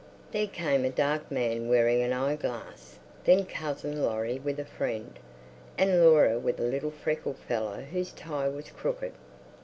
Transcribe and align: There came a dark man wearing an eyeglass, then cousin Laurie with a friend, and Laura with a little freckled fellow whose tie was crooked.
There 0.31 0.47
came 0.47 0.83
a 0.83 0.89
dark 0.89 1.29
man 1.29 1.69
wearing 1.69 2.01
an 2.01 2.11
eyeglass, 2.11 2.97
then 3.25 3.45
cousin 3.45 4.01
Laurie 4.01 4.39
with 4.39 4.59
a 4.59 4.65
friend, 4.65 5.19
and 5.77 6.03
Laura 6.03 6.39
with 6.39 6.59
a 6.59 6.63
little 6.63 6.89
freckled 6.89 7.37
fellow 7.37 7.81
whose 7.81 8.11
tie 8.11 8.49
was 8.49 8.71
crooked. 8.71 9.13